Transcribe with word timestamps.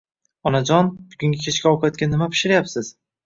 Onajoni, 0.51 0.89
bugun 1.11 1.35
kechki 1.45 1.69
ovqatga 1.73 2.09
nima 2.15 2.31
pishiryapsiz? 2.37 2.93